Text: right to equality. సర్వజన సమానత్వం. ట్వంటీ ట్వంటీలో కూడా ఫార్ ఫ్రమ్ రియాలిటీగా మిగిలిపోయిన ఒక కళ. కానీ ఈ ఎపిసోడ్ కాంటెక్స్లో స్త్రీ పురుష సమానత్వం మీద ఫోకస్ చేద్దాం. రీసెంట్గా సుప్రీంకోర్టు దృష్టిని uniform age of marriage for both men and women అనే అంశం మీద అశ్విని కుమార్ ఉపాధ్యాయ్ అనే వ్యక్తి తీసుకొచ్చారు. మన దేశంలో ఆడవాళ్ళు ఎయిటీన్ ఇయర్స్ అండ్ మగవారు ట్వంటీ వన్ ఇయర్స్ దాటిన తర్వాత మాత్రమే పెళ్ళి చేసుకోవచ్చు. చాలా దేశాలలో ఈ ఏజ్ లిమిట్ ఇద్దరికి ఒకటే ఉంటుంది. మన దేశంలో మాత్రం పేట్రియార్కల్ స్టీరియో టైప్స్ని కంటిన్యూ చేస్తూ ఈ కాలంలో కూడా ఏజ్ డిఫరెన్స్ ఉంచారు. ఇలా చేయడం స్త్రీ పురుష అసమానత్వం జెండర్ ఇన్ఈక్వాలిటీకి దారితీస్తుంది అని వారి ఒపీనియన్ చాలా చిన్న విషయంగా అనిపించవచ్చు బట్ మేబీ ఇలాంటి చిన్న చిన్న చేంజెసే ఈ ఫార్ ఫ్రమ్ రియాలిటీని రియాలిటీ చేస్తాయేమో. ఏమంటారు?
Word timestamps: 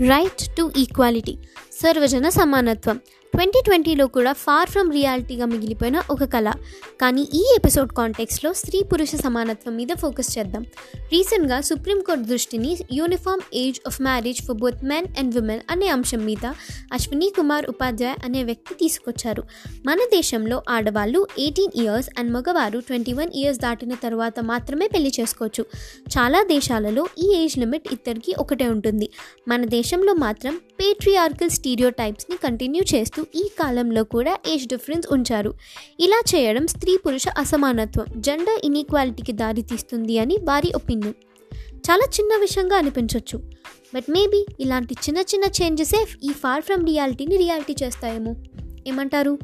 right 0.00 0.48
to 0.56 0.70
equality. 0.74 1.38
సర్వజన 1.82 2.28
సమానత్వం. 2.28 3.00
ట్వంటీ 3.32 3.60
ట్వంటీలో 3.64 4.06
కూడా 4.06 4.32
ఫార్ 4.32 4.70
ఫ్రమ్ 4.70 4.92
రియాలిటీగా 4.92 5.46
మిగిలిపోయిన 5.46 6.02
ఒక 6.10 6.24
కళ. 6.24 6.50
కానీ 7.00 7.28
ఈ 7.34 7.54
ఎపిసోడ్ 7.56 7.92
కాంటెక్స్లో 7.92 8.52
స్త్రీ 8.52 8.82
పురుష 8.82 9.14
సమానత్వం 9.14 9.76
మీద 9.76 9.88
ఫోకస్ 9.96 10.38
చేద్దాం. 10.38 10.66
రీసెంట్గా 11.12 11.60
సుప్రీంకోర్టు 11.60 12.24
దృష్టిని 12.24 12.78
uniform 12.92 13.40
age 13.54 13.80
of 13.86 14.00
marriage 14.00 14.42
for 14.42 14.56
both 14.56 14.84
men 14.84 15.06
and 15.18 15.34
women 15.34 15.60
అనే 15.70 15.88
అంశం 15.88 16.24
మీద 16.24 16.52
అశ్విని 16.92 17.32
కుమార్ 17.36 17.66
ఉపాధ్యాయ్ 17.66 18.16
అనే 18.24 18.44
వ్యక్తి 18.44 18.74
తీసుకొచ్చారు. 18.74 19.42
మన 19.86 19.96
దేశంలో 19.96 20.62
ఆడవాళ్ళు 20.68 21.26
ఎయిటీన్ 21.38 21.72
ఇయర్స్ 21.76 22.08
అండ్ 22.18 22.32
మగవారు 22.32 22.78
ట్వంటీ 22.78 23.12
వన్ 23.12 23.30
ఇయర్స్ 23.34 23.60
దాటిన 23.60 23.94
తర్వాత 23.94 24.40
మాత్రమే 24.40 24.88
పెళ్ళి 24.88 25.12
చేసుకోవచ్చు. 25.20 25.66
చాలా 26.18 26.42
దేశాలలో 26.42 27.06
ఈ 27.18 27.34
ఏజ్ 27.36 27.58
లిమిట్ 27.58 27.88
ఇద్దరికి 27.92 28.34
ఒకటే 28.38 28.68
ఉంటుంది. 28.68 29.10
మన 29.48 29.64
దేశంలో 29.64 30.14
మాత్రం 30.14 30.60
పేట్రియార్కల్ 30.80 31.50
స్టీరియో 31.64 31.90
టైప్స్ని 31.90 32.36
కంటిన్యూ 32.36 32.82
చేస్తూ 32.94 33.26
ఈ 33.34 33.48
కాలంలో 33.60 34.04
కూడా 34.04 34.38
ఏజ్ 34.46 34.66
డిఫరెన్స్ 34.66 35.08
ఉంచారు. 35.12 35.54
ఇలా 36.00 36.22
చేయడం 36.34 36.66
స్త్రీ 36.66 36.96
పురుష 36.96 37.24
అసమానత్వం 37.38 38.06
జెండర్ 38.16 38.60
ఇన్ఈక్వాలిటీకి 38.64 39.32
దారితీస్తుంది 39.32 40.18
అని 40.18 40.38
వారి 40.42 40.72
ఒపీనియన్ 40.74 41.14
చాలా 41.78 42.04
చిన్న 42.20 42.36
విషయంగా 42.36 42.76
అనిపించవచ్చు 42.76 43.38
బట్ 43.94 44.10
మేబీ 44.10 44.46
ఇలాంటి 44.60 44.94
చిన్న 44.94 45.18
చిన్న 45.18 45.44
చేంజెసే 45.62 46.06
ఈ 46.24 46.28
ఫార్ 46.28 46.62
ఫ్రమ్ 46.62 46.86
రియాలిటీని 46.86 47.36
రియాలిటీ 47.36 47.76
చేస్తాయేమో. 47.82 48.36
ఏమంటారు? 48.86 49.38